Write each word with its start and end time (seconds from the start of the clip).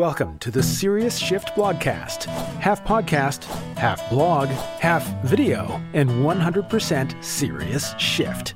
welcome 0.00 0.38
to 0.38 0.50
the 0.50 0.62
Serious 0.62 1.18
Shift 1.18 1.48
Blogcast. 1.48 2.24
Half 2.58 2.86
podcast, 2.86 3.44
half 3.76 4.08
blog, 4.08 4.48
half 4.48 5.06
video, 5.22 5.78
and 5.92 6.08
100% 6.08 7.22
serious 7.22 7.94
shift. 7.98 8.54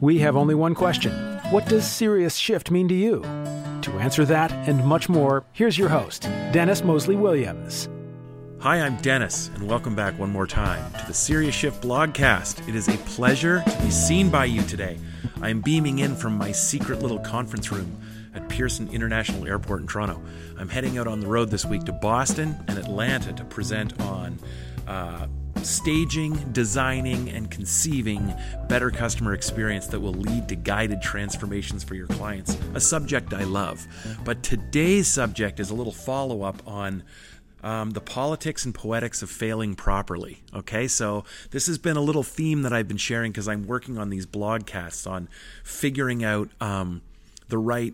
We 0.00 0.18
have 0.18 0.34
only 0.34 0.56
one 0.56 0.74
question 0.74 1.12
What 1.52 1.66
does 1.66 1.88
serious 1.88 2.34
shift 2.34 2.72
mean 2.72 2.88
to 2.88 2.94
you? 2.96 3.22
To 3.82 3.92
answer 4.00 4.24
that 4.24 4.50
and 4.66 4.84
much 4.84 5.08
more, 5.08 5.44
here's 5.52 5.78
your 5.78 5.90
host, 5.90 6.24
Dennis 6.50 6.82
Moseley 6.82 7.14
Williams. 7.14 7.88
Hi, 8.58 8.80
I'm 8.80 8.96
Dennis, 8.96 9.48
and 9.54 9.68
welcome 9.68 9.94
back 9.94 10.18
one 10.18 10.30
more 10.30 10.48
time 10.48 10.92
to 10.98 11.06
the 11.06 11.14
Serious 11.14 11.54
Shift 11.54 11.84
Blogcast. 11.84 12.68
It 12.68 12.74
is 12.74 12.88
a 12.88 12.96
pleasure 12.98 13.62
to 13.64 13.78
be 13.82 13.92
seen 13.92 14.28
by 14.28 14.46
you 14.46 14.62
today. 14.62 14.98
I 15.40 15.50
am 15.50 15.60
beaming 15.60 16.00
in 16.00 16.16
from 16.16 16.36
my 16.36 16.50
secret 16.50 17.00
little 17.00 17.20
conference 17.20 17.70
room 17.70 17.96
at 18.34 18.48
Pearson 18.48 18.88
International 18.92 19.46
Airport 19.46 19.80
in 19.82 19.86
Toronto. 19.86 20.22
I'm 20.58 20.68
heading 20.68 20.98
out 20.98 21.06
on 21.06 21.20
the 21.20 21.26
road 21.26 21.50
this 21.50 21.64
week 21.64 21.84
to 21.84 21.92
Boston 21.92 22.56
and 22.68 22.78
Atlanta 22.78 23.32
to 23.32 23.44
present 23.44 23.98
on 24.00 24.38
uh, 24.86 25.26
staging, 25.62 26.34
designing, 26.52 27.28
and 27.30 27.50
conceiving 27.50 28.34
better 28.68 28.90
customer 28.90 29.34
experience 29.34 29.86
that 29.88 30.00
will 30.00 30.14
lead 30.14 30.48
to 30.48 30.56
guided 30.56 31.02
transformations 31.02 31.84
for 31.84 31.94
your 31.94 32.06
clients, 32.06 32.56
a 32.74 32.80
subject 32.80 33.34
I 33.34 33.44
love. 33.44 33.86
But 34.24 34.42
today's 34.42 35.08
subject 35.08 35.60
is 35.60 35.70
a 35.70 35.74
little 35.74 35.92
follow 35.92 36.42
up 36.42 36.62
on. 36.66 37.02
Um, 37.62 37.90
the 37.90 38.00
politics 38.00 38.64
and 38.64 38.74
poetics 38.74 39.20
of 39.20 39.28
failing 39.28 39.74
properly. 39.74 40.42
Okay, 40.54 40.88
so 40.88 41.26
this 41.50 41.66
has 41.66 41.76
been 41.76 41.98
a 41.98 42.00
little 42.00 42.22
theme 42.22 42.62
that 42.62 42.72
I've 42.72 42.88
been 42.88 42.96
sharing 42.96 43.32
because 43.32 43.48
I'm 43.48 43.66
working 43.66 43.98
on 43.98 44.08
these 44.08 44.24
blogcasts 44.24 45.06
on 45.06 45.28
figuring 45.62 46.24
out 46.24 46.48
um, 46.62 47.02
the 47.48 47.58
right 47.58 47.92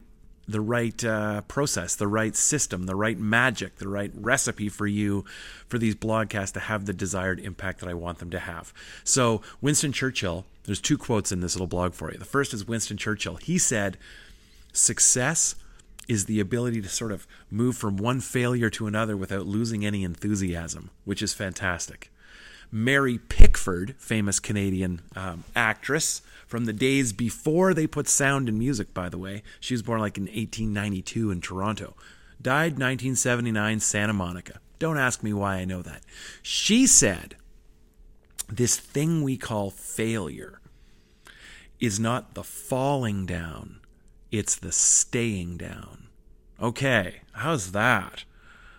the 0.48 0.60
right 0.60 1.04
uh, 1.04 1.40
process, 1.42 1.96
the 1.96 2.06
right 2.06 2.36
system, 2.36 2.86
the 2.86 2.94
right 2.94 3.18
magic, 3.18 3.76
the 3.76 3.88
right 3.88 4.12
recipe 4.14 4.68
for 4.68 4.86
you 4.86 5.24
for 5.66 5.78
these 5.78 5.94
blogcasts 5.94 6.52
to 6.52 6.60
have 6.60 6.86
the 6.86 6.92
desired 6.92 7.40
impact 7.40 7.80
that 7.80 7.88
I 7.88 7.94
want 7.94 8.18
them 8.18 8.30
to 8.30 8.38
have. 8.38 8.72
So, 9.02 9.42
Winston 9.60 9.92
Churchill, 9.92 10.44
there's 10.64 10.80
two 10.80 10.98
quotes 10.98 11.32
in 11.32 11.40
this 11.40 11.54
little 11.54 11.66
blog 11.66 11.94
for 11.94 12.12
you. 12.12 12.18
The 12.18 12.24
first 12.24 12.54
is 12.54 12.66
Winston 12.66 12.96
Churchill. 12.96 13.36
He 13.36 13.58
said, 13.58 13.98
Success 14.72 15.56
is 16.08 16.26
the 16.26 16.38
ability 16.38 16.80
to 16.82 16.88
sort 16.88 17.12
of 17.12 17.26
move 17.50 17.76
from 17.76 17.96
one 17.96 18.20
failure 18.20 18.70
to 18.70 18.86
another 18.86 19.16
without 19.16 19.46
losing 19.46 19.84
any 19.84 20.04
enthusiasm, 20.04 20.90
which 21.04 21.22
is 21.22 21.34
fantastic. 21.34 22.10
Mary 22.70 23.18
Pickford, 23.18 23.94
famous 23.98 24.40
Canadian 24.40 25.00
um, 25.14 25.44
actress 25.54 26.22
from 26.46 26.64
the 26.64 26.72
days 26.72 27.12
before 27.12 27.74
they 27.74 27.86
put 27.86 28.08
sound 28.08 28.48
in 28.48 28.58
music, 28.58 28.94
by 28.94 29.08
the 29.08 29.18
way. 29.18 29.42
She 29.60 29.74
was 29.74 29.82
born 29.82 30.00
like 30.00 30.16
in 30.16 30.24
1892 30.24 31.30
in 31.30 31.40
Toronto. 31.40 31.94
Died 32.40 32.72
1979, 32.72 33.80
Santa 33.80 34.12
Monica. 34.12 34.60
Don't 34.78 34.98
ask 34.98 35.22
me 35.22 35.32
why 35.32 35.56
I 35.56 35.64
know 35.64 35.82
that. 35.82 36.02
She 36.42 36.86
said, 36.86 37.36
This 38.48 38.76
thing 38.76 39.22
we 39.22 39.36
call 39.36 39.70
failure 39.70 40.60
is 41.80 41.98
not 41.98 42.34
the 42.34 42.44
falling 42.44 43.26
down, 43.26 43.80
it's 44.30 44.56
the 44.56 44.72
staying 44.72 45.56
down. 45.56 46.08
Okay, 46.60 47.20
how's 47.32 47.72
that? 47.72 48.24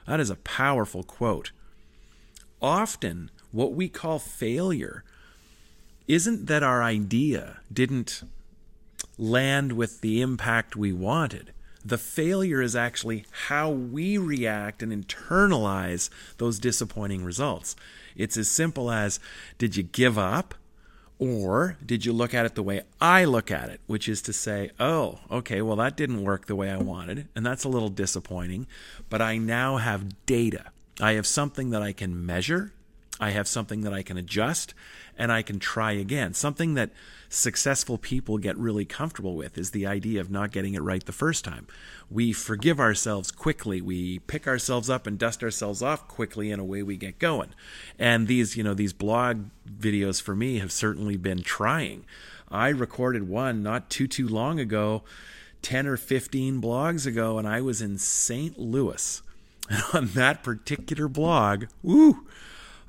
That 0.07 0.19
is 0.19 0.29
a 0.29 0.35
powerful 0.35 1.03
quote. 1.03 1.51
Often, 2.61 3.29
what 3.57 3.73
we 3.73 3.89
call 3.89 4.19
failure 4.19 5.03
isn't 6.07 6.45
that 6.45 6.61
our 6.61 6.83
idea 6.83 7.57
didn't 7.73 8.21
land 9.17 9.73
with 9.73 10.01
the 10.01 10.21
impact 10.21 10.75
we 10.75 10.93
wanted. 10.93 11.51
The 11.83 11.97
failure 11.97 12.61
is 12.61 12.75
actually 12.75 13.25
how 13.47 13.71
we 13.71 14.15
react 14.15 14.83
and 14.83 14.91
internalize 14.91 16.11
those 16.37 16.59
disappointing 16.59 17.23
results. 17.23 17.75
It's 18.15 18.37
as 18.37 18.47
simple 18.47 18.91
as 18.91 19.19
did 19.57 19.75
you 19.75 19.81
give 19.81 20.19
up? 20.19 20.53
Or 21.17 21.77
did 21.83 22.05
you 22.05 22.13
look 22.13 22.35
at 22.35 22.45
it 22.45 22.53
the 22.53 22.61
way 22.61 22.83
I 23.01 23.25
look 23.25 23.49
at 23.49 23.71
it, 23.71 23.81
which 23.87 24.07
is 24.07 24.21
to 24.21 24.33
say, 24.33 24.69
oh, 24.79 25.17
okay, 25.31 25.63
well, 25.63 25.77
that 25.77 25.97
didn't 25.97 26.21
work 26.21 26.45
the 26.45 26.55
way 26.55 26.69
I 26.69 26.77
wanted, 26.77 27.27
and 27.35 27.43
that's 27.43 27.63
a 27.63 27.69
little 27.69 27.89
disappointing, 27.89 28.67
but 29.09 29.19
I 29.19 29.39
now 29.39 29.77
have 29.77 30.27
data. 30.27 30.65
I 31.01 31.13
have 31.13 31.25
something 31.25 31.71
that 31.71 31.81
I 31.81 31.91
can 31.91 32.23
measure 32.23 32.71
I 33.19 33.31
have 33.31 33.47
something 33.47 33.81
that 33.81 33.93
I 33.93 34.03
can 34.03 34.17
adjust 34.17 34.73
and 35.17 35.31
I 35.31 35.41
can 35.41 35.59
try 35.59 35.93
again. 35.93 36.33
Something 36.33 36.75
that 36.75 36.91
successful 37.29 37.97
people 37.97 38.37
get 38.37 38.57
really 38.57 38.85
comfortable 38.85 39.35
with 39.35 39.57
is 39.57 39.71
the 39.71 39.87
idea 39.87 40.21
of 40.21 40.29
not 40.29 40.51
getting 40.51 40.75
it 40.75 40.83
right 40.83 41.03
the 41.03 41.11
first 41.11 41.43
time. 41.43 41.67
We 42.09 42.31
forgive 42.31 42.79
ourselves 42.79 43.31
quickly. 43.31 43.81
We 43.81 44.19
pick 44.19 44.47
ourselves 44.47 44.89
up 44.89 45.07
and 45.07 45.17
dust 45.17 45.43
ourselves 45.43 45.81
off 45.81 46.07
quickly 46.07 46.51
and 46.51 46.61
away 46.61 46.83
we 46.83 46.95
get 46.95 47.19
going. 47.19 47.49
And 47.97 48.27
these, 48.27 48.55
you 48.55 48.63
know, 48.63 48.75
these 48.75 48.93
blog 48.93 49.45
videos 49.67 50.21
for 50.21 50.35
me 50.35 50.59
have 50.59 50.71
certainly 50.71 51.17
been 51.17 51.41
trying. 51.41 52.05
I 52.49 52.69
recorded 52.69 53.27
one 53.27 53.63
not 53.63 53.89
too 53.89 54.07
too 54.07 54.27
long 54.27 54.59
ago, 54.59 55.03
10 55.63 55.87
or 55.87 55.97
15 55.97 56.61
blogs 56.61 57.05
ago 57.07 57.39
and 57.39 57.47
I 57.47 57.61
was 57.61 57.81
in 57.81 57.97
St. 57.97 58.57
Louis. 58.57 59.21
And 59.69 59.83
on 59.93 60.05
that 60.13 60.43
particular 60.43 61.09
blog, 61.09 61.65
woo, 61.83 62.25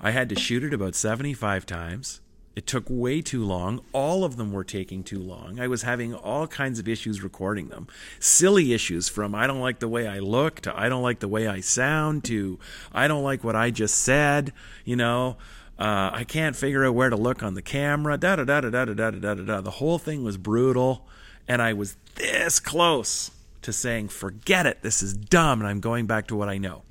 I 0.01 0.13
had 0.13 0.29
to 0.29 0.37
shoot 0.37 0.65
it 0.65 0.75
about 0.75 0.95
75 0.95 1.67
times. 1.67 2.21
It 2.59 2.67
took 2.67 2.87
way 2.89 3.23
too 3.23 3.45
long. 3.45 3.83
All 3.93 4.25
of 4.25 4.37
them 4.37 4.53
were 4.53 4.65
taking 4.65 5.05
too 5.05 5.21
long. 5.21 5.61
I 5.61 5.69
was 5.69 5.83
having 5.83 6.13
all 6.13 6.49
kinds 6.49 6.81
of 6.81 6.89
issues 6.89 7.23
recording 7.23 7.69
them. 7.69 7.87
Silly 8.19 8.73
issues 8.73 9.09
from 9.09 9.33
I 9.33 9.47
don't 9.47 9.61
like 9.61 9.79
the 9.79 9.87
way 9.87 10.09
I 10.09 10.19
look 10.19 10.61
to 10.63 10.77
I 10.77 10.89
don't 10.89 11.05
like 11.05 11.21
the 11.21 11.29
way 11.29 11.47
I 11.47 11.61
sound 11.61 12.25
to 12.25 12.59
I 12.93 13.07
don't 13.07 13.23
like 13.23 13.45
what 13.45 13.55
I 13.55 13.71
just 13.71 13.95
said, 13.95 14.53
you 14.85 14.97
know. 14.97 15.37
Uh, 15.79 16.11
I 16.13 16.25
can't 16.25 16.57
figure 16.57 16.85
out 16.85 16.97
where 16.97 17.11
to 17.11 17.17
look 17.17 17.45
on 17.45 17.55
the 17.55 17.63
camera. 17.63 18.19
Da 18.19 18.35
da 18.35 18.43
da 18.43 18.61
da 18.61 18.75
da 18.75 18.95
da 18.95 19.11
da 19.13 19.35
da 19.35 19.35
da. 19.35 19.61
The 19.61 19.71
whole 19.71 19.99
thing 19.99 20.25
was 20.25 20.37
brutal, 20.37 21.07
and 21.47 21.63
I 21.63 21.73
was 21.73 21.97
this 22.17 22.59
close 22.59 23.31
to 23.63 23.73
saying, 23.73 24.09
"Forget 24.09 24.67
it. 24.67 24.83
This 24.83 25.01
is 25.01 25.15
dumb," 25.15 25.61
and 25.61 25.69
I'm 25.69 25.79
going 25.79 26.07
back 26.07 26.27
to 26.29 26.35
what 26.35 26.49
I 26.49 26.59
know. 26.59 26.83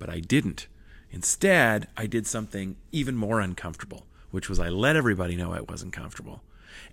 But 0.00 0.10
I 0.10 0.18
didn't. 0.18 0.66
Instead, 1.12 1.88
I 1.94 2.06
did 2.06 2.26
something 2.26 2.76
even 2.90 3.16
more 3.16 3.40
uncomfortable, 3.40 4.06
which 4.30 4.48
was 4.48 4.58
I 4.58 4.70
let 4.70 4.96
everybody 4.96 5.36
know 5.36 5.52
I 5.52 5.60
wasn't 5.60 5.92
comfortable. 5.92 6.42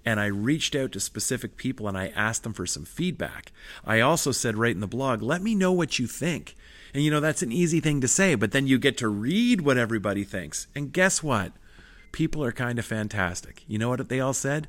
And 0.05 0.19
I 0.19 0.25
reached 0.25 0.75
out 0.75 0.91
to 0.91 0.99
specific 0.99 1.55
people 1.55 1.87
and 1.87 1.97
I 1.97 2.07
asked 2.09 2.43
them 2.43 2.53
for 2.53 2.65
some 2.65 2.83
feedback. 2.83 3.53
I 3.85 4.01
also 4.01 4.33
said 4.33 4.57
right 4.57 4.73
in 4.73 4.81
the 4.81 4.87
blog, 4.87 5.21
let 5.21 5.41
me 5.41 5.55
know 5.55 5.71
what 5.71 5.99
you 5.99 6.05
think. 6.05 6.55
And 6.93 7.01
you 7.01 7.09
know, 7.09 7.21
that's 7.21 7.41
an 7.41 7.53
easy 7.53 7.79
thing 7.79 8.01
to 8.01 8.07
say, 8.07 8.35
but 8.35 8.51
then 8.51 8.67
you 8.67 8.77
get 8.77 8.97
to 8.97 9.07
read 9.07 9.61
what 9.61 9.77
everybody 9.77 10.25
thinks. 10.25 10.67
And 10.75 10.91
guess 10.91 11.23
what? 11.23 11.53
People 12.11 12.43
are 12.43 12.51
kind 12.51 12.77
of 12.77 12.85
fantastic. 12.85 13.63
You 13.67 13.77
know 13.77 13.89
what 13.89 14.09
they 14.09 14.19
all 14.19 14.33
said? 14.33 14.67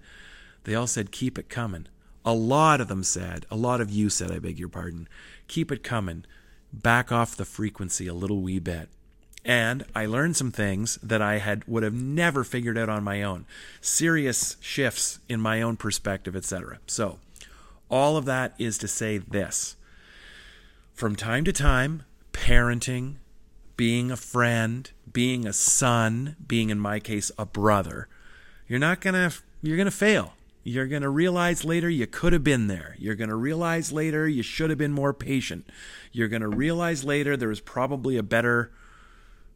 They 0.62 0.76
all 0.76 0.86
said, 0.86 1.10
keep 1.10 1.38
it 1.38 1.48
coming. 1.48 1.86
A 2.24 2.34
lot 2.34 2.80
of 2.80 2.88
them 2.88 3.02
said, 3.02 3.46
a 3.50 3.56
lot 3.56 3.80
of 3.80 3.90
you 3.90 4.10
said, 4.10 4.30
I 4.30 4.38
beg 4.38 4.58
your 4.58 4.68
pardon, 4.68 5.08
keep 5.48 5.72
it 5.72 5.82
coming. 5.82 6.24
Back 6.72 7.10
off 7.10 7.34
the 7.34 7.44
frequency 7.44 8.06
a 8.06 8.14
little 8.14 8.42
wee 8.42 8.60
bit 8.60 8.90
and 9.44 9.84
I 9.94 10.06
learned 10.06 10.36
some 10.36 10.50
things 10.50 10.98
that 11.02 11.22
I 11.22 11.38
had 11.38 11.64
would 11.66 11.82
have 11.82 11.94
never 11.94 12.44
figured 12.44 12.76
out 12.76 12.88
on 12.88 13.02
my 13.04 13.22
own. 13.22 13.46
Serious 13.80 14.56
shifts 14.60 15.18
in 15.28 15.40
my 15.40 15.62
own 15.62 15.76
perspective, 15.76 16.36
etc. 16.36 16.78
So, 16.86 17.18
all 17.88 18.16
of 18.16 18.26
that 18.26 18.54
is 18.58 18.78
to 18.78 18.88
say 18.88 19.18
this. 19.18 19.76
From 20.92 21.16
time 21.16 21.44
to 21.44 21.52
time, 21.52 22.04
parenting, 22.32 23.16
being 23.76 24.10
a 24.10 24.16
friend, 24.16 24.90
being 25.10 25.46
a 25.46 25.52
son, 25.52 26.36
being 26.46 26.70
in 26.70 26.78
my 26.78 27.00
case 27.00 27.32
a 27.38 27.46
brother, 27.46 28.08
you're 28.68 28.78
not 28.78 29.00
going 29.00 29.14
to 29.14 29.34
you're 29.62 29.76
going 29.76 29.86
to 29.86 29.90
fail. 29.90 30.34
You're 30.62 30.86
going 30.86 31.02
to 31.02 31.08
realize 31.08 31.64
later 31.64 31.88
you 31.88 32.06
could 32.06 32.34
have 32.34 32.44
been 32.44 32.66
there. 32.66 32.94
You're 32.98 33.14
going 33.14 33.30
to 33.30 33.36
realize 33.36 33.92
later 33.92 34.28
you 34.28 34.42
should 34.42 34.68
have 34.68 34.78
been 34.78 34.92
more 34.92 35.14
patient. 35.14 35.66
You're 36.12 36.28
going 36.28 36.42
to 36.42 36.48
realize 36.48 37.02
later 37.02 37.36
there 37.36 37.48
was 37.48 37.60
probably 37.60 38.18
a 38.18 38.22
better 38.22 38.70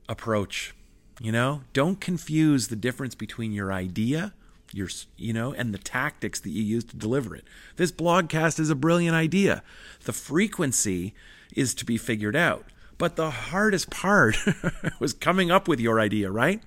approach. 0.08 0.74
You 1.20 1.32
know, 1.32 1.62
don't 1.72 2.00
confuse 2.00 2.68
the 2.68 2.76
difference 2.76 3.14
between 3.14 3.52
your 3.52 3.72
idea, 3.72 4.34
your 4.72 4.88
you 5.16 5.32
know, 5.32 5.52
and 5.52 5.72
the 5.72 5.78
tactics 5.78 6.40
that 6.40 6.50
you 6.50 6.62
use 6.62 6.84
to 6.84 6.96
deliver 6.96 7.36
it. 7.36 7.44
This 7.76 7.92
blogcast 7.92 8.58
is 8.58 8.70
a 8.70 8.74
brilliant 8.74 9.14
idea. 9.14 9.62
The 10.04 10.12
frequency 10.12 11.14
is 11.54 11.74
to 11.74 11.84
be 11.84 11.96
figured 11.96 12.36
out. 12.36 12.64
But 12.98 13.16
the 13.16 13.30
hardest 13.30 13.90
part 13.90 14.36
was 15.00 15.12
coming 15.12 15.50
up 15.50 15.68
with 15.68 15.80
your 15.80 16.00
idea, 16.00 16.30
right? 16.30 16.62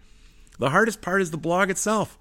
The 0.60 0.72
hardest 0.72 1.02
part 1.02 1.22
is 1.22 1.32
the 1.32 1.38
blog 1.38 1.70
itself. 1.70 2.18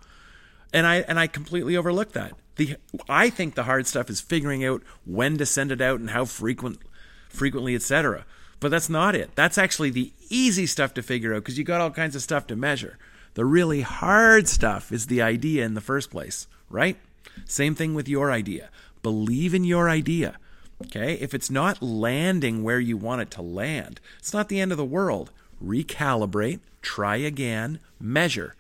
And 0.73 0.87
I 0.87 0.97
and 0.97 1.19
I 1.19 1.27
completely 1.27 1.77
overlooked 1.77 2.15
that. 2.15 2.33
The 2.57 2.77
I 3.09 3.31
think 3.31 3.55
the 3.55 3.65
hard 3.65 3.87
stuff 3.87 4.11
is 4.11 4.21
figuring 4.21 4.65
out 4.65 4.83
when 5.05 5.39
to 5.39 5.47
send 5.47 5.73
it 5.73 5.81
out 5.81 6.01
and 6.01 6.11
how 6.11 6.25
frequent 6.25 6.81
frequently, 7.29 7.75
etc. 7.75 8.25
But 8.61 8.71
that's 8.71 8.89
not 8.89 9.15
it. 9.15 9.31
That's 9.35 9.59
actually 9.59 9.91
the 9.91 10.13
easy 10.29 10.67
stuff 10.67 10.95
to 10.95 11.03
figure 11.03 11.35
out 11.35 11.43
because 11.43 11.59
you 11.59 11.65
got 11.65 11.81
all 11.81 11.91
kinds 11.91 12.17
of 12.17 12.23
stuff 12.23 12.47
to 12.49 12.57
measure. 12.57 12.99
The 13.35 13.45
really 13.45 13.83
hard 13.83 14.49
stuff 14.49 14.91
is 14.91 15.07
the 15.07 15.21
idea 15.21 15.65
in 15.65 15.75
the 15.75 15.81
first 15.81 16.11
place, 16.11 16.47
right? 16.71 16.97
Same 17.45 17.75
thing 17.75 17.95
with 17.95 18.09
your 18.09 18.33
idea. 18.33 18.71
Believe 19.03 19.55
in 19.55 19.65
your 19.65 19.91
idea. 19.91 20.39
Okay, 20.87 21.15
if 21.15 21.33
it's 21.33 21.51
not 21.51 21.83
landing 21.83 22.63
where 22.63 22.81
you 22.81 22.97
want 22.97 23.23
it 23.23 23.31
to 23.33 23.43
land, 23.43 24.01
it's 24.19 24.33
not 24.33 24.49
the 24.49 24.61
end 24.61 24.73
of 24.73 24.79
the 24.79 24.85
world. 24.85 25.31
Recalibrate, 25.63 26.61
try 26.83 27.17
again, 27.17 27.79
measure. 27.99 28.55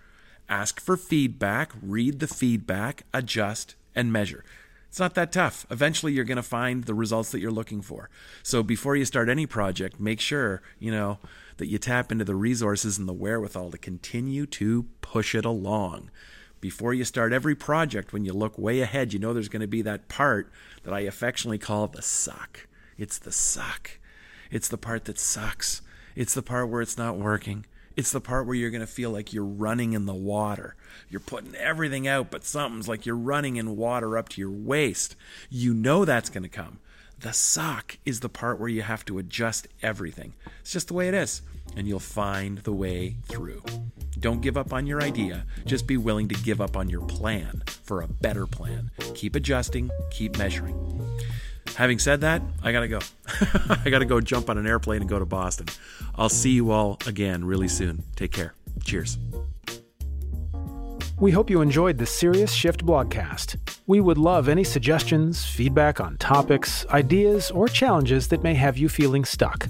Ask 0.48 0.80
for 0.80 0.96
feedback, 0.96 1.72
read 1.82 2.20
the 2.20 2.28
feedback, 2.28 3.04
adjust, 3.12 3.74
and 3.94 4.12
measure. 4.12 4.44
It's 4.96 5.00
not 5.02 5.12
that 5.16 5.30
tough. 5.30 5.66
Eventually, 5.70 6.14
you're 6.14 6.24
going 6.24 6.36
to 6.36 6.42
find 6.42 6.84
the 6.84 6.94
results 6.94 7.30
that 7.32 7.40
you're 7.40 7.50
looking 7.50 7.82
for. 7.82 8.08
So 8.42 8.62
before 8.62 8.96
you 8.96 9.04
start 9.04 9.28
any 9.28 9.44
project, 9.44 10.00
make 10.00 10.20
sure, 10.20 10.62
you 10.78 10.90
know, 10.90 11.18
that 11.58 11.66
you 11.66 11.76
tap 11.76 12.10
into 12.10 12.24
the 12.24 12.34
resources 12.34 12.96
and 12.96 13.06
the 13.06 13.12
wherewithal 13.12 13.72
to 13.72 13.76
continue 13.76 14.46
to 14.46 14.86
push 15.02 15.34
it 15.34 15.44
along. 15.44 16.10
Before 16.62 16.94
you 16.94 17.04
start 17.04 17.34
every 17.34 17.54
project, 17.54 18.14
when 18.14 18.24
you 18.24 18.32
look 18.32 18.56
way 18.56 18.80
ahead, 18.80 19.12
you 19.12 19.18
know 19.18 19.34
there's 19.34 19.50
going 19.50 19.60
to 19.60 19.66
be 19.66 19.82
that 19.82 20.08
part 20.08 20.50
that 20.84 20.94
I 20.94 21.00
affectionately 21.00 21.58
call 21.58 21.88
the 21.88 22.00
suck. 22.00 22.66
It's 22.96 23.18
the 23.18 23.32
suck. 23.32 23.98
It's 24.50 24.68
the 24.68 24.78
part 24.78 25.04
that 25.04 25.18
sucks. 25.18 25.82
It's 26.14 26.32
the 26.32 26.40
part 26.40 26.70
where 26.70 26.80
it's 26.80 26.96
not 26.96 27.18
working. 27.18 27.66
It's 27.96 28.12
the 28.12 28.20
part 28.20 28.46
where 28.46 28.54
you're 28.54 28.70
going 28.70 28.82
to 28.82 28.86
feel 28.86 29.10
like 29.10 29.32
you're 29.32 29.42
running 29.42 29.94
in 29.94 30.04
the 30.04 30.14
water. 30.14 30.76
You're 31.08 31.18
putting 31.20 31.54
everything 31.54 32.06
out, 32.06 32.30
but 32.30 32.44
something's 32.44 32.88
like 32.88 33.06
you're 33.06 33.16
running 33.16 33.56
in 33.56 33.74
water 33.74 34.18
up 34.18 34.28
to 34.30 34.40
your 34.40 34.50
waist. 34.50 35.16
You 35.48 35.72
know 35.72 36.04
that's 36.04 36.28
going 36.28 36.42
to 36.42 36.48
come. 36.50 36.78
The 37.18 37.32
sock 37.32 37.96
is 38.04 38.20
the 38.20 38.28
part 38.28 38.60
where 38.60 38.68
you 38.68 38.82
have 38.82 39.06
to 39.06 39.16
adjust 39.16 39.66
everything. 39.82 40.34
It's 40.60 40.72
just 40.72 40.88
the 40.88 40.94
way 40.94 41.08
it 41.08 41.14
is, 41.14 41.40
and 41.74 41.88
you'll 41.88 41.98
find 41.98 42.58
the 42.58 42.74
way 42.74 43.16
through. 43.24 43.62
Don't 44.20 44.42
give 44.42 44.58
up 44.58 44.74
on 44.74 44.86
your 44.86 45.00
idea. 45.00 45.46
Just 45.64 45.86
be 45.86 45.96
willing 45.96 46.28
to 46.28 46.34
give 46.42 46.60
up 46.60 46.76
on 46.76 46.90
your 46.90 47.06
plan 47.06 47.62
for 47.66 48.02
a 48.02 48.08
better 48.08 48.46
plan. 48.46 48.90
Keep 49.14 49.36
adjusting, 49.36 49.90
keep 50.10 50.36
measuring. 50.36 50.85
Having 51.76 51.98
said 51.98 52.22
that, 52.22 52.40
I 52.62 52.72
gotta 52.72 52.88
go. 52.88 53.00
I 53.84 53.90
gotta 53.90 54.06
go 54.06 54.18
jump 54.20 54.48
on 54.48 54.56
an 54.56 54.66
airplane 54.66 55.02
and 55.02 55.10
go 55.10 55.18
to 55.18 55.26
Boston. 55.26 55.66
I'll 56.14 56.30
see 56.30 56.50
you 56.50 56.70
all 56.70 56.98
again 57.06 57.44
really 57.44 57.68
soon. 57.68 58.02
Take 58.16 58.32
care. 58.32 58.54
Cheers. 58.82 59.18
We 61.20 61.32
hope 61.32 61.50
you 61.50 61.60
enjoyed 61.60 61.98
the 61.98 62.06
Serious 62.06 62.52
Shift 62.52 62.84
blogcast. 62.84 63.56
We 63.86 64.00
would 64.00 64.16
love 64.16 64.48
any 64.48 64.64
suggestions, 64.64 65.44
feedback 65.44 66.00
on 66.00 66.16
topics, 66.16 66.86
ideas, 66.86 67.50
or 67.50 67.68
challenges 67.68 68.28
that 68.28 68.42
may 68.42 68.54
have 68.54 68.78
you 68.78 68.88
feeling 68.88 69.26
stuck. 69.26 69.68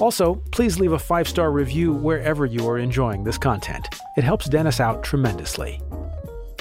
Also, 0.00 0.36
please 0.52 0.78
leave 0.78 0.92
a 0.92 0.98
five 0.98 1.28
star 1.28 1.50
review 1.50 1.92
wherever 1.92 2.46
you 2.46 2.68
are 2.68 2.78
enjoying 2.78 3.24
this 3.24 3.38
content. 3.38 3.88
It 4.16 4.22
helps 4.22 4.48
Dennis 4.48 4.78
out 4.78 5.02
tremendously. 5.02 5.80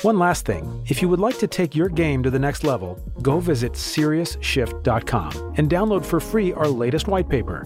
One 0.03 0.19
last 0.19 0.45
thing 0.45 0.83
if 0.89 1.01
you 1.01 1.07
would 1.07 1.21
like 1.21 1.39
to 1.39 1.47
take 1.47 1.77
your 1.77 1.87
game 1.87 2.23
to 2.23 2.29
the 2.29 2.37
next 2.37 2.65
level, 2.65 2.99
go 3.21 3.39
visit 3.39 3.71
SeriousShift.com 3.71 5.53
and 5.55 5.69
download 5.69 6.05
for 6.05 6.19
free 6.19 6.51
our 6.51 6.67
latest 6.67 7.07
white 7.07 7.29
paper. 7.29 7.65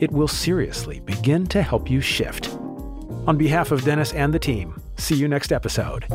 It 0.00 0.10
will 0.10 0.26
seriously 0.26 1.00
begin 1.00 1.46
to 1.48 1.60
help 1.60 1.90
you 1.90 2.00
shift. 2.00 2.54
On 3.26 3.36
behalf 3.36 3.70
of 3.70 3.84
Dennis 3.84 4.14
and 4.14 4.32
the 4.32 4.38
team, 4.38 4.80
see 4.96 5.14
you 5.14 5.28
next 5.28 5.52
episode. 5.52 6.06